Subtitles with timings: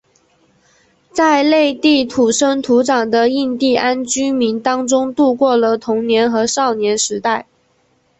[1.11, 7.45] 在内地土生土长的印第安居民当中度过了童年和少年时代。